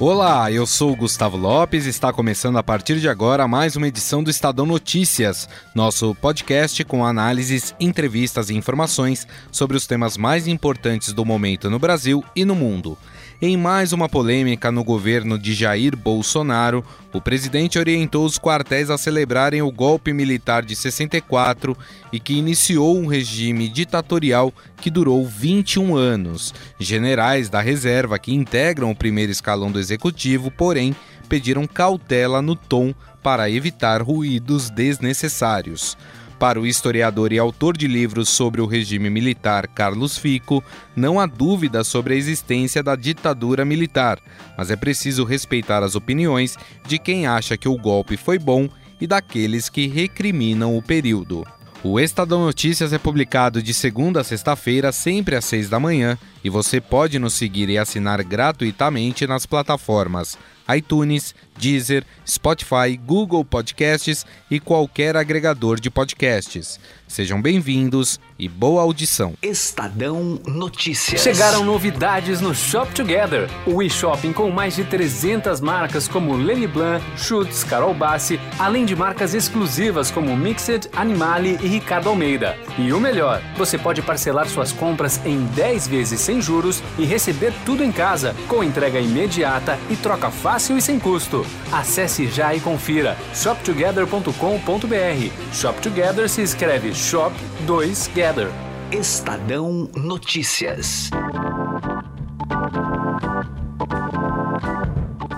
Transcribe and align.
Olá, 0.00 0.52
eu 0.52 0.64
sou 0.64 0.94
Gustavo 0.94 1.36
Lopes 1.36 1.84
e 1.84 1.88
está 1.88 2.12
começando 2.12 2.56
a 2.56 2.62
partir 2.62 3.00
de 3.00 3.08
agora 3.08 3.48
mais 3.48 3.74
uma 3.74 3.88
edição 3.88 4.22
do 4.22 4.30
Estadão 4.30 4.64
Notícias, 4.64 5.48
nosso 5.74 6.14
podcast 6.14 6.84
com 6.84 7.04
análises, 7.04 7.74
entrevistas 7.80 8.48
e 8.48 8.54
informações 8.54 9.26
sobre 9.50 9.76
os 9.76 9.88
temas 9.88 10.16
mais 10.16 10.46
importantes 10.46 11.12
do 11.12 11.24
momento 11.24 11.68
no 11.68 11.80
Brasil 11.80 12.22
e 12.36 12.44
no 12.44 12.54
mundo. 12.54 12.96
Em 13.40 13.56
mais 13.56 13.92
uma 13.92 14.08
polêmica 14.08 14.72
no 14.72 14.82
governo 14.82 15.38
de 15.38 15.54
Jair 15.54 15.96
Bolsonaro, 15.96 16.84
o 17.12 17.20
presidente 17.20 17.78
orientou 17.78 18.26
os 18.26 18.36
quartéis 18.36 18.90
a 18.90 18.98
celebrarem 18.98 19.62
o 19.62 19.70
golpe 19.70 20.12
militar 20.12 20.64
de 20.64 20.74
64 20.74 21.76
e 22.12 22.18
que 22.18 22.32
iniciou 22.32 22.98
um 22.98 23.06
regime 23.06 23.68
ditatorial 23.68 24.52
que 24.78 24.90
durou 24.90 25.24
21 25.24 25.94
anos. 25.94 26.52
Generais 26.80 27.48
da 27.48 27.60
reserva 27.60 28.18
que 28.18 28.34
integram 28.34 28.90
o 28.90 28.96
primeiro 28.96 29.30
escalão 29.30 29.70
do 29.70 29.78
executivo, 29.78 30.50
porém, 30.50 30.92
pediram 31.28 31.64
cautela 31.64 32.42
no 32.42 32.56
tom 32.56 32.92
para 33.22 33.48
evitar 33.48 34.02
ruídos 34.02 34.68
desnecessários. 34.68 35.96
Para 36.38 36.60
o 36.60 36.66
historiador 36.66 37.32
e 37.32 37.38
autor 37.38 37.76
de 37.76 37.88
livros 37.88 38.28
sobre 38.28 38.60
o 38.60 38.66
regime 38.66 39.10
militar 39.10 39.66
Carlos 39.66 40.16
Fico, 40.16 40.62
não 40.94 41.18
há 41.18 41.26
dúvida 41.26 41.82
sobre 41.82 42.14
a 42.14 42.16
existência 42.16 42.80
da 42.80 42.94
ditadura 42.94 43.64
militar, 43.64 44.20
mas 44.56 44.70
é 44.70 44.76
preciso 44.76 45.24
respeitar 45.24 45.82
as 45.82 45.96
opiniões 45.96 46.56
de 46.86 46.96
quem 46.96 47.26
acha 47.26 47.56
que 47.56 47.68
o 47.68 47.76
golpe 47.76 48.16
foi 48.16 48.38
bom 48.38 48.68
e 49.00 49.06
daqueles 49.06 49.68
que 49.68 49.88
recriminam 49.88 50.76
o 50.76 50.82
período. 50.82 51.44
O 51.82 51.98
Estadão 51.98 52.44
Notícias 52.44 52.92
é 52.92 52.98
publicado 52.98 53.62
de 53.62 53.72
segunda 53.72 54.20
a 54.20 54.24
sexta-feira, 54.24 54.90
sempre 54.92 55.36
às 55.36 55.44
seis 55.44 55.68
da 55.68 55.78
manhã, 55.78 56.18
e 56.48 56.50
você 56.50 56.80
pode 56.80 57.18
nos 57.18 57.34
seguir 57.34 57.68
e 57.68 57.76
assinar 57.76 58.24
gratuitamente 58.24 59.26
nas 59.26 59.44
plataformas 59.44 60.38
iTunes, 60.76 61.34
Deezer, 61.56 62.04
Spotify, 62.26 62.96
Google 63.04 63.44
Podcasts 63.44 64.26
e 64.50 64.60
qualquer 64.60 65.16
agregador 65.16 65.80
de 65.80 65.90
podcasts. 65.90 66.78
Sejam 67.06 67.40
bem-vindos 67.40 68.20
e 68.38 68.48
boa 68.48 68.82
audição. 68.82 69.32
Estadão 69.42 70.38
Notícias. 70.46 71.22
Chegaram 71.22 71.64
novidades 71.64 72.40
no 72.40 72.54
Shop 72.54 72.94
Together, 72.94 73.48
o 73.66 73.82
e-shopping 73.82 74.32
com 74.32 74.50
mais 74.50 74.76
de 74.76 74.84
300 74.84 75.60
marcas 75.60 76.06
como 76.06 76.36
Lenny 76.36 76.66
Blanc, 76.66 77.02
Schutz, 77.16 77.64
Carol 77.64 77.94
Bassi, 77.94 78.38
além 78.58 78.84
de 78.84 78.94
marcas 78.94 79.32
exclusivas 79.32 80.10
como 80.10 80.36
Mixed, 80.36 80.90
Animale 80.94 81.58
e 81.62 81.66
Ricardo 81.66 82.10
Almeida. 82.10 82.56
E 82.78 82.92
o 82.92 83.00
melhor, 83.00 83.42
você 83.56 83.78
pode 83.78 84.02
parcelar 84.02 84.46
suas 84.46 84.70
compras 84.70 85.18
em 85.24 85.46
10 85.46 85.88
vezes 85.88 86.20
sem 86.20 86.37
juros 86.40 86.82
e 86.98 87.04
receber 87.04 87.52
tudo 87.64 87.84
em 87.84 87.92
casa, 87.92 88.34
com 88.46 88.62
entrega 88.62 89.00
imediata 89.00 89.78
e 89.90 89.96
troca 89.96 90.30
fácil 90.30 90.76
e 90.76 90.82
sem 90.82 90.98
custo. 90.98 91.44
Acesse 91.72 92.26
já 92.26 92.54
e 92.54 92.60
confira 92.60 93.16
shoptogether.com.br. 93.34 95.52
Shop 95.52 95.80
Together 95.80 96.28
se 96.28 96.42
escreve 96.42 96.94
Shop 96.94 97.34
2 97.66 98.10
Gather. 98.14 98.48
Estadão 98.90 99.88
Notícias. 99.94 101.10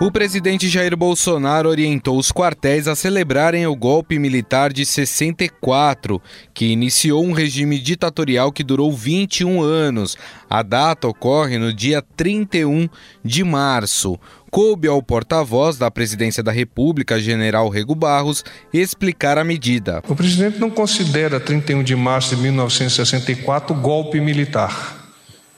O 0.00 0.10
presidente 0.10 0.66
Jair 0.66 0.96
Bolsonaro 0.96 1.68
orientou 1.68 2.16
os 2.16 2.32
quartéis 2.32 2.88
a 2.88 2.94
celebrarem 2.94 3.66
o 3.66 3.76
golpe 3.76 4.18
militar 4.18 4.72
de 4.72 4.86
64, 4.86 6.22
que 6.54 6.64
iniciou 6.64 7.22
um 7.22 7.32
regime 7.32 7.78
ditatorial 7.78 8.50
que 8.50 8.64
durou 8.64 8.90
21 8.90 9.60
anos. 9.60 10.16
A 10.48 10.62
data 10.62 11.06
ocorre 11.06 11.58
no 11.58 11.70
dia 11.70 12.02
31 12.16 12.88
de 13.22 13.44
março. 13.44 14.18
Coube 14.50 14.88
ao 14.88 15.02
porta-voz 15.02 15.76
da 15.76 15.90
Presidência 15.90 16.42
da 16.42 16.50
República, 16.50 17.20
General 17.20 17.68
Rego 17.68 17.94
Barros, 17.94 18.42
explicar 18.72 19.36
a 19.36 19.44
medida. 19.44 20.02
O 20.08 20.16
presidente 20.16 20.58
não 20.58 20.70
considera 20.70 21.38
31 21.38 21.82
de 21.82 21.94
março 21.94 22.34
de 22.34 22.40
1964 22.40 23.74
golpe 23.74 24.18
militar. 24.18 24.99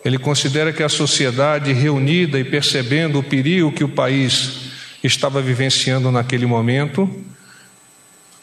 Ele 0.05 0.19
considera 0.19 0.73
que 0.73 0.83
a 0.83 0.89
sociedade 0.89 1.73
reunida 1.73 2.39
e 2.39 2.45
percebendo 2.45 3.19
o 3.19 3.23
perigo 3.23 3.73
que 3.73 3.85
o 3.85 3.89
país 3.89 4.73
estava 5.03 5.41
vivenciando 5.41 6.11
naquele 6.11 6.47
momento, 6.47 7.09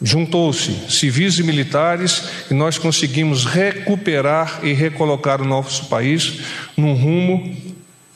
juntou-se 0.01 0.89
civis 0.89 1.37
e 1.39 1.43
militares 1.43 2.23
e 2.49 2.53
nós 2.53 2.77
conseguimos 2.77 3.45
recuperar 3.45 4.59
e 4.63 4.71
recolocar 4.73 5.41
o 5.41 5.45
nosso 5.45 5.87
país 5.87 6.39
num 6.77 6.93
rumo 6.93 7.55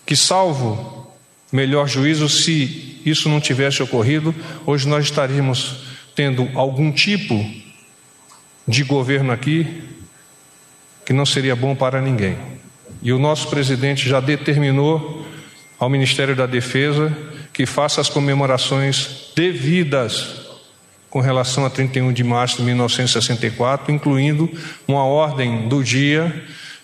que, 0.05 0.15
salvo 0.15 1.11
melhor 1.51 1.87
juízo, 1.87 2.29
se 2.29 3.01
isso 3.05 3.27
não 3.27 3.41
tivesse 3.41 3.83
ocorrido, 3.83 4.33
hoje 4.65 4.87
nós 4.87 5.05
estaríamos 5.05 5.83
tendo 6.15 6.49
algum 6.55 6.91
tipo 6.91 7.45
de 8.67 8.83
governo 8.83 9.31
aqui 9.31 9.83
que 11.05 11.11
não 11.11 11.25
seria 11.25 11.55
bom 11.55 11.75
para 11.75 12.01
ninguém. 12.01 12.37
E 13.03 13.11
o 13.11 13.19
nosso 13.19 13.49
presidente 13.49 14.07
já 14.07 14.21
determinou 14.21 15.25
ao 15.77 15.89
Ministério 15.89 16.35
da 16.35 16.45
Defesa 16.45 17.15
que 17.51 17.65
faça 17.65 17.99
as 17.99 18.09
comemorações 18.09 19.31
devidas 19.35 20.41
com 21.09 21.19
relação 21.19 21.65
a 21.65 21.69
31 21.69 22.11
de 22.11 22.23
março 22.23 22.57
de 22.57 22.63
1964, 22.63 23.93
incluindo 23.93 24.49
uma 24.87 25.03
ordem 25.03 25.67
do 25.67 25.83
dia 25.83 26.33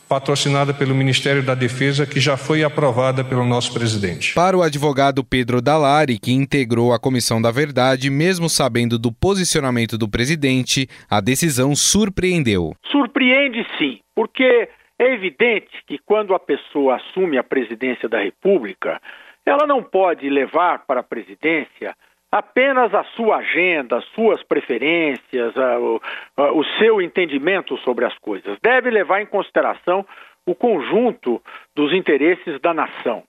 patrocinada 0.09 0.74
pelo 0.74 0.94
Ministério 0.94 1.41
da 1.41 1.56
Defesa, 1.56 2.06
que 2.06 2.19
já 2.19 2.35
foi 2.35 2.63
aprovada 2.63 3.24
pelo 3.24 3.46
nosso 3.46 3.72
presidente. 3.74 4.34
Para 4.34 4.58
o 4.58 4.62
advogado 4.62 5.24
Pedro 5.24 5.62
Dalari, 5.62 6.19
que 6.19 6.31
integrou 6.31 6.91
a 6.91 7.00
Comissão 7.00 7.41
da 7.41 7.52
Verdade, 7.52 8.09
mesmo 8.09 8.50
sabendo 8.50 9.00
do 9.00 9.12
posicionamento 9.12 9.97
do 9.97 10.09
presidente, 10.09 10.88
a 11.09 11.22
decisão 11.22 11.75
surpreendeu. 11.75 12.74
Surpreende 12.91 13.66
sim, 13.78 14.00
porque 14.16 14.68
é 15.00 15.14
evidente 15.14 15.82
que 15.88 15.98
quando 15.98 16.36
a 16.36 16.40
pessoa 16.40 16.98
assume 16.98 17.38
a 17.38 17.44
presidência 17.44 18.10
da 18.10 18.20
República, 18.20 19.02
ela 19.46 19.66
não 19.66 19.82
pode 19.82 20.30
levar 20.30 20.86
para 20.86 21.00
a 21.00 21.04
presidência 21.04 21.96
apenas 22.30 22.94
a 22.94 23.04
sua 23.16 23.38
agenda, 23.38 23.98
as 23.98 24.06
suas 24.09 24.44
preferências, 24.44 25.58
a, 25.58 25.76
a, 26.38 26.52
o 26.52 26.64
seu 26.78 27.02
entendimento 27.02 27.78
sobre 27.78 28.06
as 28.06 28.16
coisas. 28.20 28.59
Deve 28.62 28.92
levar 28.92 29.22
em 29.22 29.26
consideração 29.26 30.06
o 30.46 30.54
conjunto 30.54 31.42
dos 31.74 31.94
interesses 31.94 32.59
da 32.59 32.74
nação. 32.74 33.24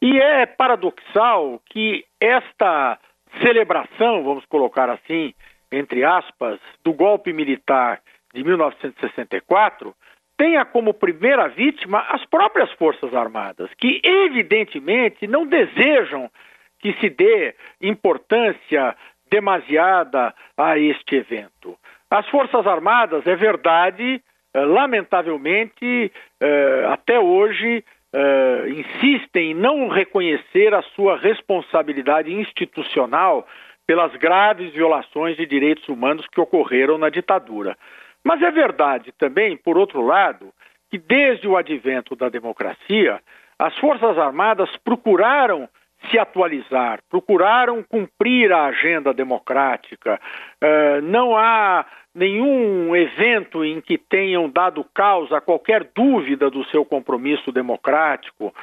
E 0.00 0.18
é 0.20 0.46
paradoxal 0.46 1.60
que 1.66 2.04
esta 2.20 2.98
celebração, 3.42 4.22
vamos 4.22 4.46
colocar 4.46 4.88
assim, 4.88 5.34
entre 5.72 6.04
aspas, 6.04 6.60
do 6.84 6.92
golpe 6.92 7.32
militar 7.32 8.00
de 8.32 8.44
1964 8.44 9.94
tenha 10.38 10.64
como 10.64 10.94
primeira 10.94 11.48
vítima 11.48 12.06
as 12.08 12.24
próprias 12.24 12.70
Forças 12.72 13.12
Armadas, 13.12 13.68
que 13.76 14.00
evidentemente 14.02 15.26
não 15.26 15.44
desejam 15.44 16.30
que 16.78 16.94
se 16.94 17.10
dê 17.10 17.54
importância 17.82 18.96
demasiada 19.30 20.32
a 20.56 20.78
este 20.78 21.16
evento. 21.16 21.76
As 22.08 22.26
Forças 22.28 22.66
Armadas, 22.66 23.26
é 23.26 23.34
verdade, 23.34 24.22
eh, 24.54 24.64
lamentavelmente, 24.64 26.10
eh, 26.40 26.84
até 26.88 27.18
hoje, 27.18 27.84
eh, 28.14 28.64
insistem 28.68 29.50
em 29.50 29.54
não 29.54 29.88
reconhecer 29.88 30.72
a 30.72 30.82
sua 30.82 31.18
responsabilidade 31.18 32.32
institucional 32.32 33.46
pelas 33.86 34.14
graves 34.16 34.72
violações 34.72 35.36
de 35.36 35.44
direitos 35.44 35.86
humanos 35.88 36.26
que 36.28 36.40
ocorreram 36.40 36.96
na 36.96 37.10
ditadura. 37.10 37.76
Mas 38.24 38.42
é 38.42 38.50
verdade 38.50 39.12
também, 39.12 39.56
por 39.56 39.78
outro 39.78 40.00
lado, 40.02 40.52
que 40.90 40.98
desde 40.98 41.46
o 41.46 41.56
advento 41.56 42.16
da 42.16 42.28
democracia, 42.28 43.20
as 43.58 43.76
Forças 43.78 44.18
Armadas 44.18 44.70
procuraram 44.84 45.68
se 46.10 46.18
atualizar, 46.18 47.00
procuraram 47.10 47.82
cumprir 47.82 48.52
a 48.52 48.66
agenda 48.66 49.12
democrática. 49.12 50.20
Uh, 50.62 51.02
não 51.02 51.36
há 51.36 51.84
nenhum 52.14 52.94
evento 52.94 53.64
em 53.64 53.80
que 53.80 53.98
tenham 53.98 54.48
dado 54.48 54.84
causa 54.94 55.38
a 55.38 55.40
qualquer 55.40 55.84
dúvida 55.94 56.50
do 56.50 56.64
seu 56.66 56.84
compromisso 56.84 57.50
democrático. 57.50 58.54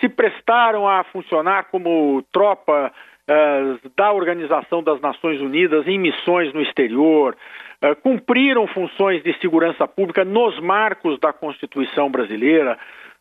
Se 0.00 0.08
prestaram 0.08 0.88
a 0.88 1.02
funcionar 1.04 1.64
como 1.70 2.22
tropa 2.32 2.92
uh, 2.92 3.90
da 3.96 4.12
Organização 4.12 4.82
das 4.82 5.00
Nações 5.00 5.40
Unidas 5.40 5.86
em 5.88 5.98
missões 5.98 6.52
no 6.52 6.62
exterior, 6.62 7.36
cumpriram 8.02 8.66
funções 8.66 9.22
de 9.22 9.38
segurança 9.40 9.86
pública 9.86 10.24
nos 10.24 10.58
marcos 10.60 11.18
da 11.20 11.32
Constituição 11.32 12.10
brasileira, 12.10 12.78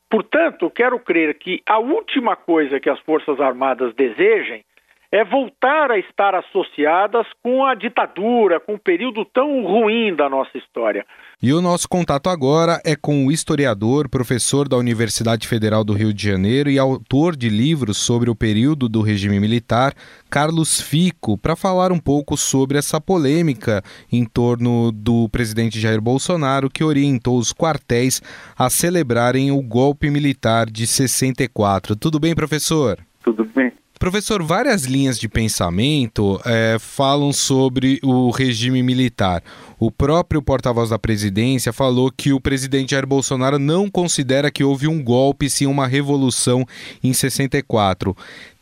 Portanto, 0.09 0.69
quero 0.69 0.99
crer 0.99 1.37
que 1.37 1.61
a 1.67 1.79
última 1.79 2.35
coisa 2.35 2.79
que 2.79 2.89
as 2.89 2.99
Forças 3.01 3.39
Armadas 3.39 3.93
desejem 3.95 4.63
é 5.11 5.23
voltar 5.23 5.91
a 5.91 5.97
estar 5.97 6.35
associadas 6.35 7.27
com 7.41 7.65
a 7.65 7.73
ditadura, 7.73 8.59
com 8.59 8.73
um 8.73 8.77
período 8.77 9.25
tão 9.25 9.63
ruim 9.63 10.15
da 10.15 10.29
nossa 10.29 10.57
história. 10.57 11.05
E 11.41 11.53
o 11.53 11.61
nosso 11.61 11.87
contato 11.89 12.29
agora 12.29 12.81
é 12.85 12.95
com 12.95 13.25
o 13.25 13.31
historiador, 13.31 14.07
professor 14.07 14.69
da 14.69 14.77
Universidade 14.77 15.47
Federal 15.47 15.83
do 15.83 15.93
Rio 15.93 16.13
de 16.13 16.23
Janeiro 16.23 16.69
e 16.69 16.79
autor 16.79 17.35
de 17.35 17.49
livros 17.49 17.97
sobre 17.97 18.29
o 18.29 18.35
período 18.35 18.87
do 18.87 19.01
regime 19.01 19.39
militar, 19.39 19.93
Carlos 20.29 20.79
Fico, 20.79 21.37
para 21.37 21.55
falar 21.55 21.91
um 21.91 21.99
pouco 21.99 22.37
sobre 22.37 22.77
essa 22.77 23.01
polêmica 23.01 23.83
em 24.09 24.23
torno 24.23 24.91
do 24.93 25.27
presidente 25.29 25.79
Jair 25.79 25.99
Bolsonaro, 25.99 26.69
que 26.69 26.83
orientou 26.83 27.37
os 27.37 27.51
quartéis 27.51 28.21
a 28.57 28.69
celebrarem 28.69 29.51
o 29.51 29.61
golpe 29.61 30.09
militar 30.09 30.69
de 30.69 30.87
64. 30.87 31.97
Tudo 31.97 32.17
bem, 32.17 32.33
professor? 32.33 32.97
Tudo 33.23 33.43
bem. 33.43 33.71
Professor, 33.97 34.43
várias 34.43 34.83
linhas 34.83 35.17
de 35.17 35.29
pensamento 35.29 36.39
é, 36.45 36.77
falam 36.79 37.31
sobre 37.31 37.97
o 38.03 38.29
regime 38.29 38.83
militar. 38.83 39.41
O 39.79 39.89
próprio 39.89 40.41
porta-voz 40.41 40.89
da 40.89 40.99
presidência 40.99 41.71
falou 41.71 42.11
que 42.11 42.33
o 42.33 42.41
presidente 42.41 42.91
Jair 42.91 43.07
Bolsonaro 43.07 43.57
não 43.57 43.89
considera 43.89 44.51
que 44.51 44.65
houve 44.65 44.87
um 44.87 45.01
golpe, 45.01 45.49
sim 45.49 45.65
uma 45.65 45.87
revolução 45.87 46.65
em 47.01 47.13
64. 47.13 48.15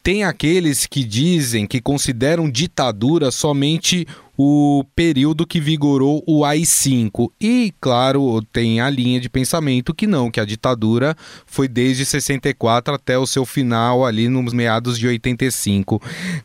Tem 0.04 0.24
aqueles 0.24 0.86
que 0.86 1.04
dizem 1.04 1.66
que 1.66 1.82
consideram 1.82 2.50
ditadura 2.50 3.32
somente 3.32 4.06
o 4.38 4.84
período 4.96 5.46
que 5.46 5.60
vigorou 5.60 6.24
o 6.28 6.44
AI-5. 6.44 7.32
E, 7.40 7.72
claro, 7.80 8.42
tem 8.52 8.82
a 8.82 8.90
linha 8.90 9.20
de 9.20 9.30
pensamento 9.30 9.94
que 9.94 10.08
não, 10.08 10.32
que 10.32 10.40
a 10.40 10.46
ditadura 10.46 11.16
foi 11.46 11.68
desde 11.68 12.06
64 12.06 12.94
até 12.94 13.18
o 13.18 13.26
seu 13.26 13.46
final 13.46 14.06
ali 14.06 14.28
nos 14.28 14.54
meados 14.54 14.98
de 14.98 15.08
85. 15.08 16.02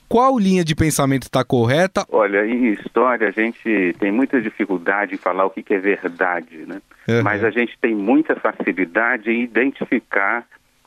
Qual 0.09 0.39
linha 0.39 0.65
de 0.65 0.75
pensamento 0.75 1.23
está 1.25 1.45
correta? 1.45 2.05
Olha, 2.11 2.47
em 2.47 2.73
história 2.73 3.29
a 3.29 3.31
gente 3.31 3.95
tem 3.99 4.13
muita 4.13 4.41
dificuldade 4.41 5.15
em 5.15 5.19
falar 5.19 5.47
o 5.47 5.51
que 5.51 5.73
é 5.73 5.79
verdade, 5.79 6.65
né? 6.67 6.81
Uhum. 7.09 7.23
Mas 7.23 7.43
a 7.43 7.51
gente 7.51 7.77
tem 7.81 7.95
muita 7.95 8.37
facilidade 8.37 9.31
em 9.31 9.43
identificar 9.43 10.47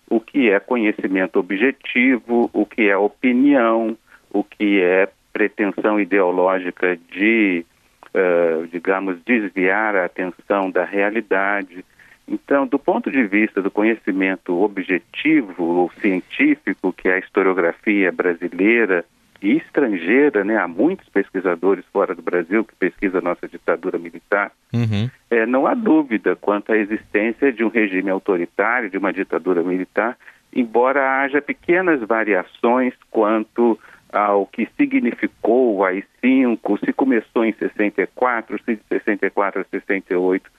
o 0.10 0.20
que 0.20 0.50
é 0.50 0.60
conhecimento 0.60 1.40
objetivo, 1.40 2.50
o 2.54 2.66
que 2.66 2.90
é 2.90 2.98
opinião, 2.98 3.98
o 4.30 4.44
que 4.44 4.82
é 4.82 5.10
pretensão 5.32 6.00
ideológica 6.00 6.98
de, 7.12 7.66
uh, 8.14 8.68
digamos, 8.68 9.18
desviar 9.26 9.96
a 9.96 10.06
atenção 10.06 10.70
da 10.70 10.84
realidade. 10.84 11.84
Então, 12.28 12.66
do 12.66 12.80
ponto 12.80 13.12
de 13.12 13.24
vista 13.24 13.62
do 13.62 13.72
conhecimento 13.72 14.62
objetivo 14.62 15.64
ou 15.64 15.92
científico, 16.00 16.94
que 16.94 17.10
é 17.10 17.16
a 17.16 17.20
historiografia 17.20 18.12
brasileira, 18.12 19.04
e 19.42 19.58
estrangeira, 19.58 20.44
né? 20.44 20.58
Há 20.58 20.68
muitos 20.68 21.10
pesquisadores 21.10 21.84
fora 21.92 22.14
do 22.14 22.22
Brasil 22.22 22.64
que 22.64 22.76
pesquisam 22.76 23.20
a 23.20 23.24
nossa 23.24 23.48
ditadura 23.48 23.98
militar. 23.98 24.52
Uhum. 24.72 25.10
É, 25.30 25.46
não 25.46 25.66
há 25.66 25.74
dúvida 25.74 26.36
quanto 26.36 26.72
à 26.72 26.78
existência 26.78 27.52
de 27.52 27.64
um 27.64 27.68
regime 27.70 28.12
autoritário, 28.12 28.90
de 28.90 28.98
uma 28.98 29.12
ditadura 29.12 29.64
militar, 29.64 30.16
embora 30.54 31.22
haja 31.22 31.42
pequenas 31.42 32.02
variações 32.02 32.94
quanto 33.10 33.80
ao 34.12 34.46
que 34.46 34.68
significou 34.78 35.78
o 35.78 35.84
AI-5, 35.84 36.86
se 36.86 36.94
começou 36.94 37.46
em 37.46 37.54
64, 37.54 38.60
se 38.64 38.76
de 38.76 38.82
64 38.90 39.62
a 39.62 39.64
68 39.66 40.50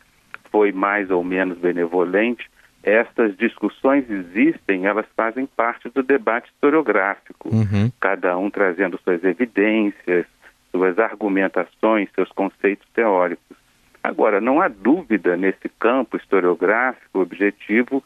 foi 0.51 0.73
mais 0.73 1.11
ou 1.11 1.23
menos 1.25 1.59
benevolente 1.59 2.49
estas 2.83 3.37
discussões 3.37 4.11
existem, 4.11 4.87
elas 4.87 5.07
fazem 5.17 5.47
parte 5.47 5.89
do 5.89 6.03
debate 6.03 6.51
historiográfico, 6.51 7.49
uhum. 7.49 7.91
cada 8.01 8.37
um 8.37 8.51
trazendo 8.51 8.99
suas 9.05 9.23
evidências, 9.23 10.27
suas 10.73 10.99
argumentações, 10.99 12.09
seus 12.15 12.31
conceitos 12.31 12.87
teóricos. 12.93 13.57
Agora, 14.03 14.41
não 14.41 14.61
há 14.61 14.67
dúvida 14.67 15.37
nesse 15.37 15.69
campo 15.79 16.17
historiográfico 16.17 17.21
objetivo 17.21 18.03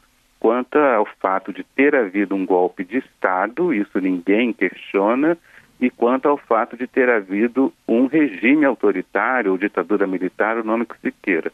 quanto 0.47 0.77
ao 0.77 1.05
fato 1.19 1.51
de 1.51 1.61
ter 1.61 1.93
havido 1.93 2.33
um 2.33 2.45
golpe 2.45 2.85
de 2.85 2.99
Estado, 2.99 3.73
isso 3.73 3.99
ninguém 3.99 4.53
questiona, 4.53 5.37
e 5.77 5.89
quanto 5.89 6.29
ao 6.29 6.37
fato 6.37 6.77
de 6.77 6.87
ter 6.87 7.09
havido 7.09 7.73
um 7.85 8.07
regime 8.07 8.63
autoritário 8.63 9.51
ou 9.51 9.57
ditadura 9.57 10.07
militar, 10.07 10.55
o 10.55 10.63
nome 10.63 10.85
que 10.85 10.97
se 11.01 11.11
queira. 11.11 11.51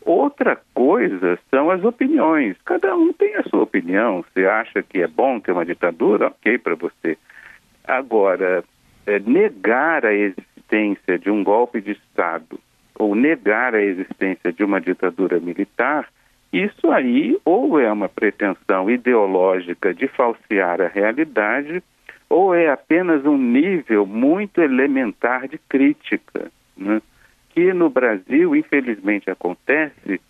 Outra 0.00 0.58
coisa 0.72 1.38
são 1.50 1.70
as 1.70 1.84
opiniões. 1.84 2.56
Cada 2.64 2.96
um 2.96 3.12
tem 3.12 3.34
a 3.34 3.42
sua 3.42 3.64
opinião. 3.64 4.24
Você 4.24 4.46
acha 4.46 4.82
que 4.82 5.02
é 5.02 5.06
bom 5.06 5.38
ter 5.38 5.52
uma 5.52 5.66
ditadura? 5.66 6.28
Ok 6.28 6.56
para 6.56 6.74
você. 6.74 7.18
Agora, 7.86 8.64
é, 9.06 9.18
negar 9.18 10.06
a 10.06 10.14
existência 10.14 11.18
de 11.18 11.30
um 11.30 11.44
golpe 11.44 11.82
de 11.82 11.92
Estado 11.92 12.58
ou 12.98 13.14
negar 13.14 13.74
a 13.74 13.82
existência 13.82 14.50
de 14.50 14.64
uma 14.64 14.80
ditadura 14.80 15.38
militar, 15.38 16.08
isso 16.52 16.90
aí 16.90 17.38
ou 17.44 17.80
é 17.80 17.90
uma 17.90 18.08
pretensão 18.08 18.90
ideológica 18.90 19.94
de 19.94 20.06
falsear 20.08 20.80
a 20.80 20.88
realidade, 20.88 21.82
ou 22.28 22.54
é 22.54 22.70
apenas 22.70 23.24
um 23.24 23.38
nível 23.38 24.06
muito 24.06 24.60
elementar 24.60 25.48
de 25.48 25.58
crítica. 25.58 26.50
Né? 26.76 27.00
que 27.54 27.72
no 27.72 27.90
Brasil, 27.90 28.56
infelizmente, 28.56 29.30
acontece 29.30 30.20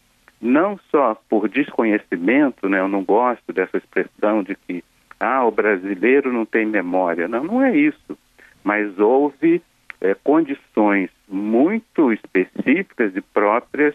não 0.40 0.78
só 0.90 1.16
por 1.28 1.48
desconhecimento, 1.48 2.68
né? 2.68 2.80
Eu 2.80 2.88
não 2.88 3.04
gosto 3.04 3.52
dessa 3.52 3.76
expressão 3.76 4.42
de 4.42 4.56
que 4.56 4.82
ah, 5.20 5.44
o 5.44 5.52
brasileiro 5.52 6.32
não 6.32 6.44
tem 6.44 6.66
memória. 6.66 7.28
Não, 7.28 7.44
não 7.44 7.62
é 7.62 7.76
isso. 7.76 8.18
Mas 8.64 8.98
houve 8.98 9.62
é, 10.00 10.14
condições 10.14 11.10
muito 11.28 12.12
específicas 12.12 13.14
e 13.14 13.20
próprias 13.20 13.94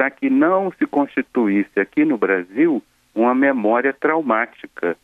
para 0.00 0.10
que 0.10 0.30
não 0.30 0.72
se 0.78 0.86
constituísse 0.86 1.78
aqui 1.78 2.06
no 2.06 2.16
Brasil 2.16 2.82
uma 3.14 3.34
memória 3.34 3.92
traumática, 3.92 4.96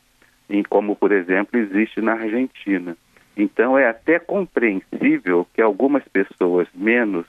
como, 0.71 0.97
por 0.97 1.13
exemplo, 1.13 1.61
existe 1.61 2.01
na 2.01 2.13
Argentina. 2.13 2.97
Então, 3.37 3.77
é 3.77 3.87
até 3.87 4.19
compreensível 4.19 5.47
que 5.53 5.61
algumas 5.61 6.03
pessoas 6.05 6.67
menos 6.75 7.27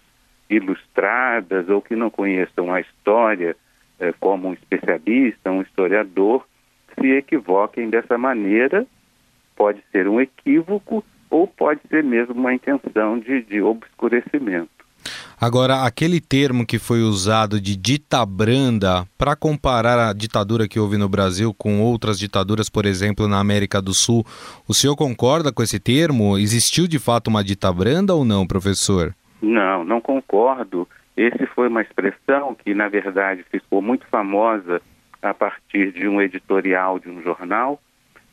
ilustradas 0.49 1.67
ou 1.67 1.81
que 1.81 1.93
não 1.93 2.09
conheçam 2.09 2.73
a 2.73 2.79
história 2.79 3.53
eh, 3.99 4.13
como 4.17 4.47
um 4.47 4.53
especialista, 4.53 5.51
um 5.51 5.61
historiador, 5.61 6.47
se 6.97 7.05
equivoquem 7.17 7.89
dessa 7.89 8.17
maneira. 8.17 8.87
Pode 9.57 9.83
ser 9.91 10.07
um 10.07 10.21
equívoco 10.21 11.03
ou 11.29 11.45
pode 11.45 11.81
ser 11.89 12.01
mesmo 12.01 12.33
uma 12.33 12.53
intenção 12.53 13.19
de, 13.19 13.41
de 13.41 13.61
obscurecimento. 13.61 14.76
Agora, 15.39 15.83
aquele 15.83 16.19
termo 16.19 16.65
que 16.65 16.79
foi 16.79 17.01
usado 17.01 17.61
de 17.61 17.75
ditabranda 17.75 19.05
para 19.17 19.35
comparar 19.35 20.09
a 20.09 20.13
ditadura 20.13 20.67
que 20.67 20.79
houve 20.79 20.97
no 20.97 21.07
Brasil 21.07 21.53
com 21.53 21.79
outras 21.79 22.17
ditaduras, 22.17 22.69
por 22.69 22.85
exemplo, 22.85 23.27
na 23.27 23.39
América 23.39 23.81
do 23.81 23.93
Sul, 23.93 24.25
o 24.67 24.73
senhor 24.73 24.95
concorda 24.95 25.51
com 25.51 25.61
esse 25.61 25.79
termo? 25.79 26.37
Existiu 26.37 26.87
de 26.87 26.97
fato 26.97 27.27
uma 27.27 27.43
ditabranda 27.43 28.15
ou 28.15 28.25
não, 28.25 28.47
professor? 28.47 29.13
Não, 29.41 29.83
não 29.83 30.01
concordo. 30.01 30.87
Esse 31.15 31.45
foi 31.47 31.67
uma 31.67 31.81
expressão 31.81 32.55
que, 32.55 32.73
na 32.73 32.87
verdade, 32.87 33.45
ficou 33.51 33.81
muito 33.81 34.05
famosa 34.07 34.81
a 35.21 35.33
partir 35.33 35.91
de 35.91 36.07
um 36.07 36.21
editorial 36.21 36.99
de 36.99 37.09
um 37.09 37.21
jornal, 37.21 37.79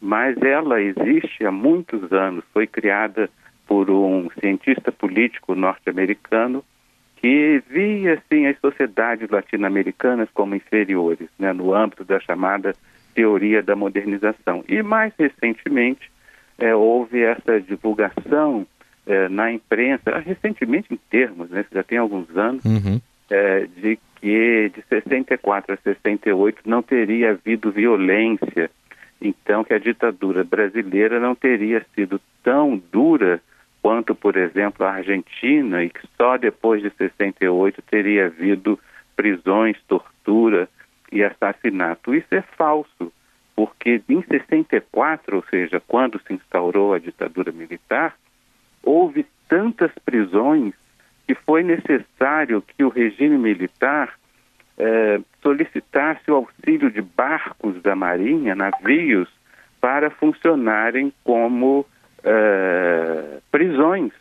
mas 0.00 0.36
ela 0.42 0.80
existe 0.80 1.44
há 1.44 1.50
muitos 1.50 2.12
anos. 2.12 2.44
Foi 2.52 2.66
criada 2.66 3.30
por 3.66 3.90
um 3.90 4.28
cientista 4.40 4.92
político 4.92 5.54
norte-americano 5.54 6.64
que 7.16 7.62
via 7.70 8.14
assim 8.14 8.46
as 8.46 8.58
sociedades 8.58 9.30
latino-americanas 9.30 10.28
como 10.34 10.54
inferiores, 10.54 11.28
né, 11.38 11.52
no 11.54 11.72
âmbito 11.74 12.04
da 12.04 12.20
chamada 12.20 12.74
teoria 13.14 13.62
da 13.62 13.74
modernização. 13.74 14.62
E 14.68 14.82
mais 14.82 15.12
recentemente 15.18 16.10
é, 16.58 16.74
houve 16.74 17.22
essa 17.22 17.60
divulgação 17.60 18.66
é, 19.06 19.28
na 19.28 19.50
imprensa, 19.50 20.18
recentemente 20.18 20.92
em 20.92 20.98
termos, 21.08 21.48
né, 21.48 21.64
já 21.72 21.82
tem 21.82 21.96
alguns 21.96 22.28
anos, 22.36 22.62
uhum. 22.64 23.00
é, 23.30 23.68
de 23.74 23.98
que 24.20 24.70
de 24.74 24.82
64 24.88 25.74
a 25.74 25.76
68 25.78 26.60
não 26.66 26.82
teria 26.82 27.30
havido 27.30 27.70
violência, 27.70 28.70
então 29.20 29.64
que 29.64 29.72
a 29.72 29.78
ditadura 29.78 30.44
brasileira 30.44 31.18
não 31.18 31.34
teria 31.34 31.84
sido 31.94 32.20
tão 32.42 32.80
dura 32.92 33.40
quanto, 33.84 34.14
por 34.14 34.34
exemplo, 34.38 34.86
a 34.86 34.92
Argentina, 34.92 35.84
e 35.84 35.90
que 35.90 36.00
só 36.16 36.38
depois 36.38 36.80
de 36.80 36.88
68 36.88 37.82
teria 37.82 38.28
havido 38.28 38.80
prisões, 39.14 39.76
tortura 39.86 40.70
e 41.12 41.22
assassinato. 41.22 42.14
Isso 42.14 42.34
é 42.34 42.40
falso, 42.40 43.12
porque 43.54 44.00
em 44.08 44.22
64, 44.22 45.36
ou 45.36 45.44
seja, 45.50 45.82
quando 45.86 46.18
se 46.26 46.32
instaurou 46.32 46.94
a 46.94 46.98
ditadura 46.98 47.52
militar, 47.52 48.16
houve 48.82 49.26
tantas 49.50 49.92
prisões 50.02 50.72
que 51.26 51.34
foi 51.34 51.62
necessário 51.62 52.62
que 52.62 52.84
o 52.84 52.88
regime 52.88 53.36
militar 53.36 54.14
é, 54.78 55.20
solicitasse 55.42 56.30
o 56.30 56.36
auxílio 56.36 56.90
de 56.90 57.02
barcos 57.02 57.82
da 57.82 57.94
Marinha, 57.94 58.54
navios, 58.54 59.28
para 59.78 60.08
funcionarem 60.08 61.12
como 61.22 61.84
é, 62.24 63.38
prisões. 63.50 64.12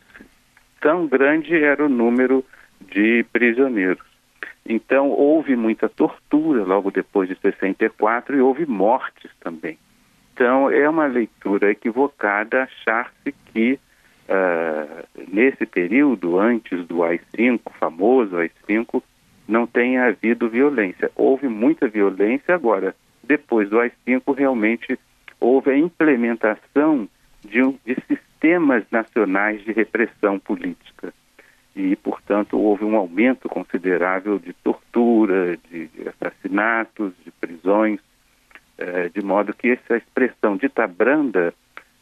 Tão 0.82 1.08
grande 1.08 1.56
era 1.56 1.86
o 1.86 1.90
número 1.90 2.46
de 2.82 3.26
prisioneiros. 3.32 4.04
Então, 4.66 5.10
houve 5.10 5.56
muita 5.56 5.90
tortura 5.90 6.64
logo 6.64 6.92
depois 6.92 7.28
de 7.28 7.36
64 7.36 8.36
e 8.36 8.42
houve 8.42 8.66
mortes 8.66 9.32
também. 9.40 9.78
Então, 10.34 10.70
é 10.70 10.88
uma 10.90 11.06
leitura 11.06 11.72
equivocada 11.72 12.64
achar-se 12.64 13.32
que 13.32 13.80
uh, 14.28 15.08
nesse 15.32 15.66
período, 15.66 16.40
antes 16.40 16.86
do 16.88 17.04
AI-5, 17.04 17.60
famoso 17.80 18.38
AI-5, 18.38 19.04
não 19.48 19.68
tenha 19.68 20.06
havido 20.06 20.50
violência. 20.50 21.12
Houve 21.16 21.48
muita 21.48 21.88
violência 21.88 22.56
agora. 22.56 22.96
Depois 23.22 23.70
do 23.70 23.80
AI-5, 23.80 24.36
realmente 24.36 24.98
houve 25.40 25.72
a 25.72 25.78
implementação 25.78 27.08
de, 27.44 27.62
um, 27.62 27.78
de 27.86 27.96
sistemas 28.08 28.84
nacionais 28.92 29.64
de 29.64 29.72
repressão 29.72 30.40
política. 30.40 31.14
E, 31.76 31.96
portanto, 31.96 32.58
houve 32.58 32.86
um 32.86 32.96
aumento 32.96 33.50
considerável 33.50 34.38
de 34.38 34.54
tortura, 34.54 35.58
de, 35.70 35.90
assassinatos, 36.08 37.14
de 37.26 37.32
prisões, 37.32 38.00
eh, 38.78 39.10
de 39.10 39.24
modo 39.24 39.54
que 39.54 39.72
essa 39.72 39.98
expressão 39.98 40.56
dita 40.56 40.86
branda 40.86 41.54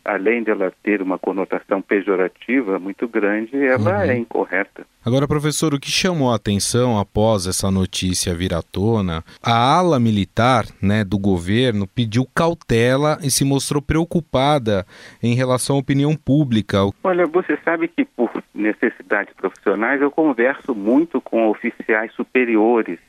além 0.03 0.43
dela 0.43 0.71
ter 0.83 1.01
uma 1.01 1.17
conotação 1.17 1.81
pejorativa 1.81 2.79
muito 2.79 3.07
grande, 3.07 3.55
ela 3.55 3.99
uhum. 3.99 4.01
é 4.01 4.17
incorreta. 4.17 4.85
Agora, 5.03 5.27
professor, 5.27 5.73
o 5.73 5.79
que 5.79 5.89
chamou 5.89 6.31
a 6.31 6.35
atenção 6.35 6.99
após 6.99 7.47
essa 7.47 7.71
notícia 7.71 8.35
vir 8.35 8.53
à 8.53 8.61
tona, 8.61 9.23
a 9.41 9.53
ala 9.53 9.99
militar 9.99 10.65
né, 10.81 11.03
do 11.03 11.17
governo 11.17 11.87
pediu 11.87 12.25
cautela 12.35 13.17
e 13.23 13.31
se 13.31 13.43
mostrou 13.43 13.81
preocupada 13.81 14.85
em 15.21 15.33
relação 15.33 15.77
à 15.77 15.79
opinião 15.79 16.15
pública. 16.15 16.77
Olha, 17.03 17.25
você 17.25 17.57
sabe 17.65 17.87
que 17.87 18.05
por 18.05 18.31
necessidades 18.53 19.33
profissionais 19.33 20.01
eu 20.01 20.11
converso 20.11 20.75
muito 20.75 21.19
com 21.19 21.49
oficiais 21.49 22.13
superiores, 22.13 22.99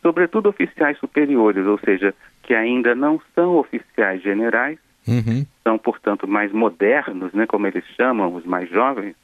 sobretudo 0.00 0.48
oficiais 0.48 0.98
superiores, 0.98 1.66
ou 1.66 1.78
seja, 1.78 2.14
que 2.42 2.54
ainda 2.54 2.94
não 2.94 3.20
são 3.34 3.56
oficiais 3.56 4.22
generais, 4.22 4.78
Uhum. 5.06 5.46
São, 5.62 5.78
portanto, 5.78 6.26
mais 6.26 6.52
modernos, 6.52 7.32
né, 7.32 7.46
como 7.46 7.66
eles 7.66 7.84
chamam, 7.96 8.34
os 8.34 8.44
mais 8.44 8.68
jovens, 8.68 9.14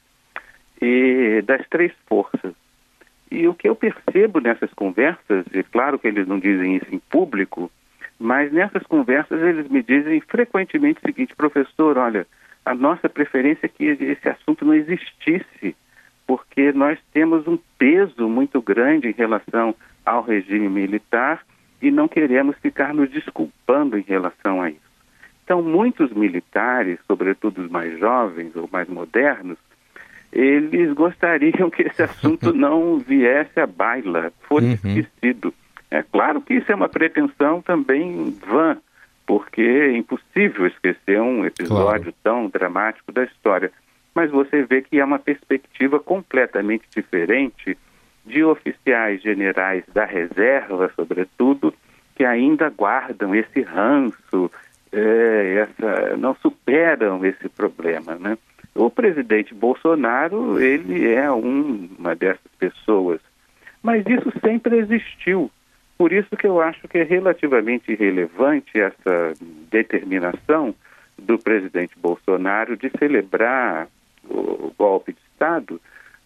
e 0.81 1.41
das 1.45 1.67
três 1.69 1.91
forças. 2.07 2.53
E 3.29 3.47
o 3.47 3.53
que 3.53 3.69
eu 3.69 3.75
percebo 3.75 4.39
nessas 4.39 4.73
conversas, 4.73 5.45
e 5.53 5.63
claro 5.63 5.97
que 5.97 6.07
eles 6.07 6.27
não 6.27 6.39
dizem 6.39 6.75
isso 6.75 6.93
em 6.93 6.99
público, 6.99 7.71
mas 8.19 8.51
nessas 8.51 8.83
conversas 8.83 9.41
eles 9.41 9.67
me 9.69 9.81
dizem 9.81 10.19
frequentemente 10.21 10.99
o 10.99 11.07
seguinte, 11.07 11.35
professor, 11.35 11.97
olha, 11.97 12.27
a 12.65 12.75
nossa 12.75 13.09
preferência 13.09 13.65
é 13.65 13.69
que 13.69 13.85
esse 13.85 14.29
assunto 14.29 14.65
não 14.65 14.73
existisse, 14.73 15.75
porque 16.27 16.71
nós 16.71 16.99
temos 17.11 17.47
um 17.47 17.57
peso 17.77 18.29
muito 18.29 18.61
grande 18.61 19.07
em 19.07 19.13
relação 19.13 19.73
ao 20.05 20.21
regime 20.23 20.69
militar 20.69 21.43
e 21.81 21.89
não 21.89 22.07
queremos 22.07 22.55
ficar 22.59 22.93
nos 22.93 23.09
desculpando 23.09 23.97
em 23.97 24.03
relação 24.03 24.61
a 24.61 24.69
isso. 24.69 24.90
Então, 25.51 25.61
muitos 25.61 26.13
militares, 26.13 26.97
sobretudo 27.05 27.61
os 27.61 27.69
mais 27.69 27.99
jovens 27.99 28.55
ou 28.55 28.69
mais 28.71 28.87
modernos, 28.87 29.57
eles 30.31 30.93
gostariam 30.93 31.69
que 31.69 31.81
esse 31.81 32.01
assunto 32.01 32.53
não 32.55 32.99
viesse 32.99 33.59
à 33.59 33.67
baila, 33.67 34.31
fosse 34.43 34.65
uhum. 34.65 34.97
esquecido. 34.97 35.53
É 35.89 36.01
claro 36.03 36.39
que 36.39 36.53
isso 36.53 36.71
é 36.71 36.75
uma 36.75 36.87
pretensão 36.87 37.61
também 37.61 38.33
vã, 38.47 38.77
porque 39.27 39.61
é 39.61 39.97
impossível 39.97 40.67
esquecer 40.67 41.19
um 41.19 41.45
episódio 41.45 42.13
claro. 42.13 42.15
tão 42.23 42.47
dramático 42.47 43.11
da 43.11 43.25
história. 43.25 43.73
Mas 44.15 44.31
você 44.31 44.63
vê 44.63 44.81
que 44.81 45.01
é 45.01 45.03
uma 45.03 45.19
perspectiva 45.19 45.99
completamente 45.99 46.85
diferente 46.95 47.77
de 48.25 48.41
oficiais 48.41 49.21
generais 49.21 49.83
da 49.93 50.05
reserva, 50.05 50.89
sobretudo, 50.95 51.73
que 52.15 52.23
ainda 52.23 52.69
guardam 52.69 53.35
esse 53.35 53.61
ranço, 53.61 54.49
é, 54.91 55.67
essa, 55.67 56.17
não 56.17 56.35
superam 56.35 57.25
esse 57.25 57.47
problema, 57.49 58.15
né? 58.15 58.37
O 58.73 58.89
presidente 58.89 59.53
Bolsonaro, 59.53 60.59
ele 60.61 61.13
é 61.13 61.29
um, 61.31 61.89
uma 61.99 62.15
dessas 62.15 62.51
pessoas, 62.57 63.19
mas 63.83 64.05
isso 64.05 64.31
sempre 64.43 64.77
existiu. 64.77 65.51
Por 65.97 66.11
isso 66.11 66.35
que 66.35 66.47
eu 66.47 66.61
acho 66.61 66.87
que 66.87 66.97
é 66.97 67.03
relativamente 67.03 67.91
irrelevante 67.91 68.79
essa 68.79 69.33
determinação 69.69 70.73
do 71.17 71.37
presidente 71.37 71.93
Bolsonaro 71.99 72.75
de 72.75 72.89
celebrar 72.97 73.87
o 74.27 74.73
golpe 74.77 75.13
de 75.13 75.19
Estado, 75.31 75.79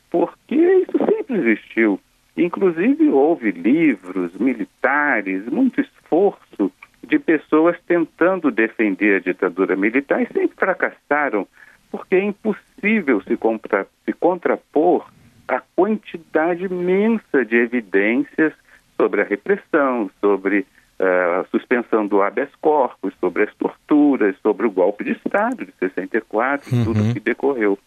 porque 0.09 0.55
isso 0.55 0.97
sempre 0.97 1.37
existiu. 1.39 1.99
Inclusive 2.37 3.09
houve 3.09 3.51
livros 3.51 4.33
militares, 4.37 5.45
muito 5.47 5.81
esforço 5.81 6.71
de 7.05 7.19
pessoas 7.19 7.77
tentando 7.85 8.51
defender 8.51 9.17
a 9.17 9.19
ditadura 9.19 9.75
militar 9.75 10.21
e 10.21 10.27
sempre 10.27 10.55
fracassaram, 10.57 11.47
porque 11.91 12.15
é 12.15 12.23
impossível 12.23 13.21
se, 13.21 13.37
contra, 13.37 13.87
se 14.03 14.13
contrapor 14.13 15.09
a 15.47 15.61
quantidade 15.75 16.65
imensa 16.65 17.45
de 17.45 17.55
evidências 17.55 18.53
sobre 18.97 19.21
a 19.21 19.25
repressão, 19.25 20.09
sobre 20.19 20.65
uh, 20.99 21.41
a 21.41 21.45
suspensão 21.51 22.07
do 22.07 22.21
habeas 22.21 22.49
corpus, 22.61 23.13
sobre 23.19 23.43
as 23.43 23.53
torturas, 23.55 24.35
sobre 24.41 24.65
o 24.65 24.71
golpe 24.71 25.03
de 25.03 25.11
Estado 25.11 25.65
de 25.65 25.73
64, 25.79 26.75
uhum. 26.75 26.83
tudo 26.85 27.13
que 27.13 27.19
decorreu. 27.19 27.77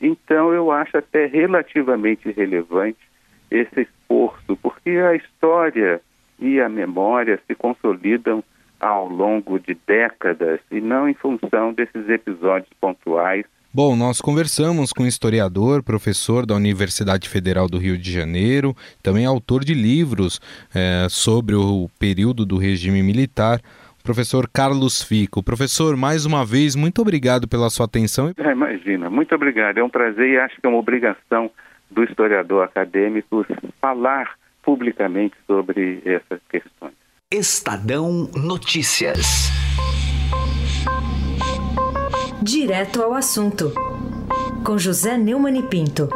Então, 0.00 0.52
eu 0.52 0.70
acho 0.72 0.96
até 0.96 1.26
relativamente 1.26 2.30
relevante 2.32 2.98
esse 3.50 3.82
esforço, 3.82 4.56
porque 4.60 4.90
a 4.90 5.14
história 5.14 6.00
e 6.38 6.60
a 6.60 6.68
memória 6.68 7.38
se 7.46 7.54
consolidam 7.54 8.42
ao 8.82 9.08
longo 9.08 9.60
de 9.60 9.78
décadas 9.86 10.58
e 10.70 10.80
não 10.80 11.08
em 11.08 11.14
função 11.14 11.72
desses 11.72 12.08
episódios 12.08 12.68
pontuais. 12.80 13.46
Bom, 13.72 13.96
nós 13.96 14.20
conversamos 14.20 14.92
com 14.92 15.04
um 15.04 15.06
historiador, 15.06 15.82
professor 15.82 16.44
da 16.44 16.54
Universidade 16.54 17.26
Federal 17.26 17.68
do 17.68 17.78
Rio 17.78 17.96
de 17.96 18.12
Janeiro, 18.12 18.74
também 19.02 19.24
autor 19.24 19.64
de 19.64 19.72
livros 19.72 20.40
é, 20.74 21.06
sobre 21.08 21.54
o 21.54 21.88
período 21.98 22.44
do 22.44 22.58
regime 22.58 23.02
militar, 23.02 23.60
professor 24.02 24.46
Carlos 24.52 25.02
Fico. 25.02 25.42
Professor, 25.42 25.96
mais 25.96 26.26
uma 26.26 26.44
vez, 26.44 26.76
muito 26.76 27.00
obrigado 27.00 27.48
pela 27.48 27.70
sua 27.70 27.86
atenção. 27.86 28.32
É, 28.36 28.50
imagina, 28.50 29.08
muito 29.08 29.34
obrigado. 29.34 29.78
É 29.78 29.84
um 29.84 29.88
prazer 29.88 30.28
e 30.28 30.38
acho 30.38 30.60
que 30.60 30.66
é 30.66 30.68
uma 30.68 30.78
obrigação 30.78 31.50
do 31.90 32.04
historiador 32.04 32.64
acadêmico 32.64 33.46
falar 33.80 34.34
publicamente 34.62 35.34
sobre 35.46 36.02
essas 36.04 36.40
questões. 36.50 37.01
Estadão 37.32 38.28
Notícias. 38.34 39.48
Direto 42.42 43.02
ao 43.02 43.14
assunto. 43.14 43.72
Com 44.62 44.76
José 44.76 45.16
Neumann 45.16 45.58
e 45.58 45.62
Pinto. 45.62 46.10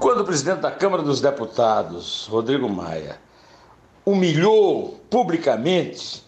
Quando 0.00 0.22
o 0.22 0.24
presidente 0.24 0.60
da 0.60 0.70
Câmara 0.70 1.02
dos 1.02 1.20
Deputados, 1.20 2.26
Rodrigo 2.30 2.66
Maia, 2.66 3.20
humilhou 4.02 4.98
publicamente, 5.10 6.24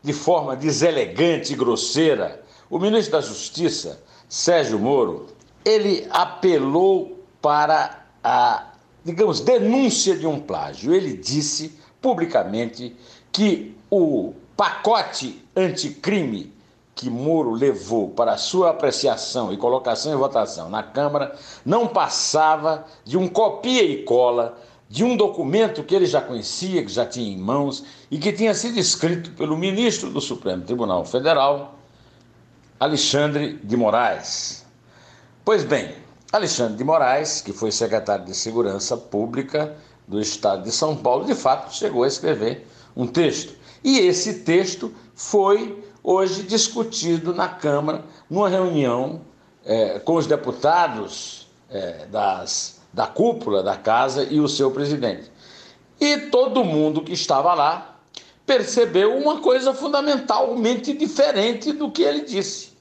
de 0.00 0.12
forma 0.12 0.54
deselegante 0.54 1.52
e 1.52 1.56
grosseira, 1.56 2.44
o 2.70 2.78
ministro 2.78 3.18
da 3.18 3.20
Justiça, 3.20 4.04
Sérgio 4.28 4.78
Moro, 4.78 5.26
ele 5.64 6.06
apelou 6.12 7.26
para 7.40 8.04
a 8.22 8.71
digamos, 9.04 9.40
denúncia 9.40 10.16
de 10.16 10.26
um 10.26 10.40
plágio. 10.40 10.94
Ele 10.94 11.16
disse 11.16 11.78
publicamente 12.00 12.96
que 13.30 13.76
o 13.90 14.34
pacote 14.56 15.44
anticrime 15.56 16.52
que 16.94 17.08
Moro 17.08 17.50
levou 17.52 18.10
para 18.10 18.36
sua 18.36 18.70
apreciação 18.70 19.52
e 19.52 19.56
colocação 19.56 20.12
em 20.12 20.16
votação 20.16 20.68
na 20.68 20.82
Câmara 20.82 21.34
não 21.64 21.88
passava 21.88 22.86
de 23.04 23.16
um 23.16 23.26
copia 23.28 23.82
e 23.82 24.04
cola 24.04 24.58
de 24.88 25.02
um 25.02 25.16
documento 25.16 25.82
que 25.82 25.94
ele 25.94 26.04
já 26.04 26.20
conhecia, 26.20 26.84
que 26.84 26.92
já 26.92 27.06
tinha 27.06 27.32
em 27.32 27.38
mãos 27.38 27.82
e 28.10 28.18
que 28.18 28.30
tinha 28.30 28.52
sido 28.52 28.78
escrito 28.78 29.30
pelo 29.30 29.56
ministro 29.56 30.10
do 30.10 30.20
Supremo 30.20 30.64
Tribunal 30.64 31.02
Federal, 31.06 31.78
Alexandre 32.78 33.58
de 33.64 33.74
Moraes. 33.74 34.66
Pois 35.44 35.64
bem, 35.64 35.94
Alexandre 36.32 36.78
de 36.78 36.84
Moraes, 36.84 37.42
que 37.42 37.52
foi 37.52 37.70
secretário 37.70 38.24
de 38.24 38.34
Segurança 38.34 38.96
Pública 38.96 39.76
do 40.08 40.18
Estado 40.18 40.62
de 40.62 40.72
São 40.72 40.96
Paulo, 40.96 41.26
de 41.26 41.34
fato 41.34 41.74
chegou 41.74 42.04
a 42.04 42.08
escrever 42.08 42.66
um 42.96 43.06
texto. 43.06 43.54
E 43.84 43.98
esse 43.98 44.40
texto 44.40 44.94
foi 45.14 45.84
hoje 46.02 46.42
discutido 46.44 47.34
na 47.34 47.48
Câmara, 47.48 48.02
numa 48.30 48.48
reunião 48.48 49.20
é, 49.62 49.98
com 49.98 50.14
os 50.14 50.26
deputados 50.26 51.48
é, 51.68 52.06
das 52.06 52.80
da 52.90 53.06
cúpula 53.06 53.62
da 53.62 53.76
casa 53.76 54.24
e 54.24 54.40
o 54.40 54.48
seu 54.48 54.70
presidente. 54.70 55.30
E 56.00 56.16
todo 56.16 56.64
mundo 56.64 57.02
que 57.02 57.12
estava 57.12 57.52
lá 57.54 57.96
percebeu 58.46 59.16
uma 59.16 59.40
coisa 59.40 59.72
fundamentalmente 59.72 60.92
diferente 60.94 61.72
do 61.72 61.90
que 61.90 62.02
ele 62.02 62.22
disse. 62.22 62.71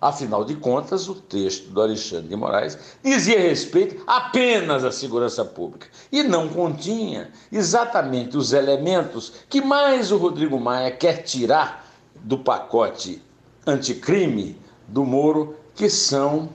Afinal 0.00 0.44
de 0.44 0.54
contas, 0.54 1.08
o 1.08 1.14
texto 1.14 1.68
do 1.70 1.82
Alexandre 1.82 2.28
de 2.28 2.36
Moraes 2.36 2.78
dizia 3.02 3.38
respeito 3.38 4.02
apenas 4.06 4.82
à 4.82 4.90
segurança 4.90 5.44
pública 5.44 5.88
e 6.10 6.22
não 6.22 6.48
continha 6.48 7.30
exatamente 7.52 8.36
os 8.36 8.54
elementos 8.54 9.32
que 9.48 9.60
mais 9.60 10.10
o 10.10 10.16
Rodrigo 10.16 10.58
Maia 10.58 10.90
quer 10.90 11.22
tirar 11.24 11.86
do 12.14 12.38
pacote 12.38 13.22
anticrime 13.66 14.58
do 14.88 15.04
Moro, 15.04 15.56
que 15.74 15.90
são 15.90 16.48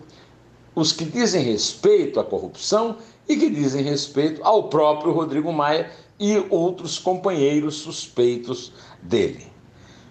os 0.73 0.91
que 0.91 1.05
dizem 1.05 1.43
respeito 1.43 2.19
à 2.19 2.23
corrupção 2.23 2.97
e 3.29 3.37
que 3.37 3.49
dizem 3.49 3.83
respeito 3.83 4.43
ao 4.43 4.69
próprio 4.69 5.11
Rodrigo 5.11 5.53
Maia 5.53 5.91
e 6.19 6.43
outros 6.49 6.97
companheiros 6.97 7.75
suspeitos 7.75 8.73
dele. 9.01 9.47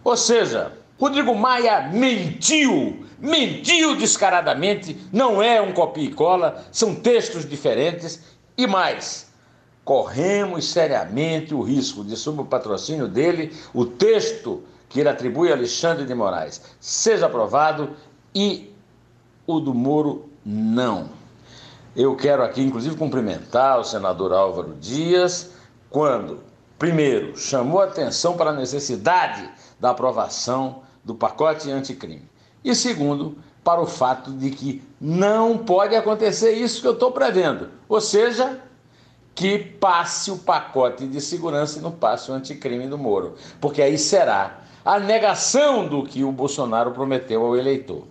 Ou 0.03 0.17
seja, 0.17 0.73
Rodrigo 0.99 1.35
Maia 1.35 1.91
mentiu, 1.93 3.04
mentiu 3.19 3.97
descaradamente, 3.97 4.97
não 5.13 5.43
é 5.43 5.61
um 5.61 5.73
copia 5.73 6.05
e 6.05 6.13
cola, 6.13 6.65
são 6.73 6.95
textos 6.95 7.49
diferentes 7.49 8.21
e 8.57 8.67
mais. 8.67 9.33
Corremos 9.85 10.71
seriamente 10.71 11.55
o 11.55 11.63
risco 11.63 12.03
de, 12.05 12.17
sob 12.17 12.43
o 12.43 12.47
patrocínio 12.47 13.07
dele, 13.07 13.55
o 13.73 13.85
texto 13.85 14.63
que 14.89 15.01
ele 15.01 15.09
atribui 15.09 15.51
a 15.51 15.55
Alexandre 15.55 16.07
de 16.07 16.15
Moraes 16.15 16.63
seja 16.81 17.27
aprovado 17.27 17.91
e 18.35 18.73
o 19.47 19.61
do 19.61 19.75
Moro 19.75 20.31
não. 20.45 21.11
Eu 21.97 22.17
quero 22.17 22.43
aqui, 22.43 22.63
inclusive, 22.63 22.97
cumprimentar 22.97 23.79
o 23.79 23.85
senador 23.85 24.33
Álvaro 24.33 24.75
Dias, 24.81 25.53
quando, 25.89 26.41
primeiro, 26.79 27.37
chamou 27.37 27.81
atenção 27.81 28.37
para 28.37 28.51
a 28.51 28.55
necessidade 28.55 29.49
da 29.79 29.91
aprovação 29.91 30.83
do 31.05 31.15
pacote 31.15 31.71
anticrime, 31.71 32.29
e 32.65 32.75
segundo, 32.75 33.37
para 33.63 33.81
o 33.81 33.87
fato 33.87 34.31
de 34.33 34.51
que 34.51 34.83
não 35.01 35.59
pode 35.59 35.95
acontecer 35.95 36.53
isso 36.53 36.81
que 36.81 36.87
eu 36.87 36.93
estou 36.93 37.13
prevendo, 37.13 37.69
ou 37.89 38.01
seja, 38.01 38.61
que 39.35 39.59
passe 39.59 40.31
o 40.31 40.39
pacote 40.39 41.07
de 41.07 41.21
segurança 41.21 41.79
e 41.79 41.83
não 41.83 41.91
passe 41.91 42.31
o 42.31 42.35
anticrime 42.35 42.87
do 42.87 42.97
Moro, 42.97 43.35
porque 43.61 43.83
aí 43.83 43.99
será 43.99 44.61
a 44.85 44.99
negação 44.99 45.89
do 45.89 46.05
que 46.05 46.23
o 46.23 46.31
Bolsonaro 46.31 46.93
prometeu 46.93 47.45
ao 47.45 47.57
eleitor. 47.57 48.05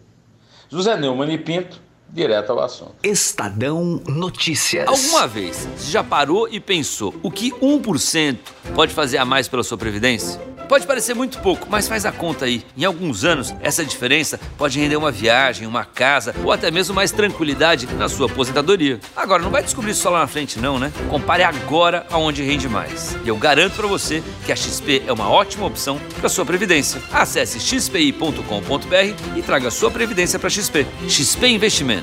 José 0.70 0.98
Neumann 0.98 1.32
e 1.32 1.38
Pinto, 1.38 1.82
direto 2.10 2.52
ao 2.52 2.60
assunto. 2.60 2.94
Estadão 3.04 4.02
Notícias. 4.08 4.88
Alguma 4.88 5.28
vez 5.28 5.68
você 5.76 5.92
já 5.92 6.04
parou 6.04 6.48
e 6.50 6.60
pensou 6.60 7.14
o 7.24 7.32
que 7.32 7.52
1% 7.52 8.38
pode 8.76 8.94
fazer 8.94 9.18
a 9.18 9.26
mais 9.26 9.48
pela 9.48 9.64
sua 9.64 9.78
previdência? 9.78 10.40
Pode 10.68 10.88
parecer 10.88 11.14
muito 11.14 11.40
pouco, 11.40 11.68
mas 11.70 11.88
faz 11.88 12.06
a 12.06 12.12
conta 12.12 12.46
aí. 12.46 12.64
Em 12.76 12.86
alguns 12.86 13.24
anos, 13.24 13.54
essa 13.62 13.84
diferença 13.84 14.40
pode 14.58 14.80
render 14.80 14.96
uma 14.96 15.12
viagem, 15.12 15.68
uma 15.68 15.86
casa 15.86 16.34
ou 16.44 16.52
até 16.52 16.72
mesmo 16.72 16.96
mais 16.96 17.12
tranquilidade 17.12 17.86
na 17.96 18.08
sua 18.08 18.28
aposentadoria. 18.28 19.00
Agora, 19.16 19.44
não 19.44 19.52
vai 19.52 19.62
descobrir 19.62 19.92
isso 19.92 20.02
só 20.02 20.10
lá 20.10 20.22
na 20.22 20.28
frente, 20.28 20.60
não, 20.60 20.80
né? 20.80 20.92
Compare 21.10 21.44
agora 21.44 22.08
aonde 22.10 22.42
rende 22.44 22.68
mais. 22.70 23.16
E 23.24 23.28
eu 23.28 23.38
garanto 23.38 23.76
para 23.76 23.88
você 23.88 24.24
que 24.46 24.52
a 24.52 24.56
XP 24.56 25.04
é 25.06 25.14
uma 25.14 25.30
ótima 25.30 25.66
opção 25.66 26.00
para 26.20 26.30
sua 26.30 26.46
previdência. 26.46 27.02
Acesse 27.12 27.60
xpi.com.br 27.60 29.38
e 29.38 29.42
traga 29.42 29.70
sua 29.70 29.92
previdência 29.92 30.40
para 30.40 30.50
XP. 30.50 30.88
XP 31.08 31.48
Investimentos, 31.48 32.03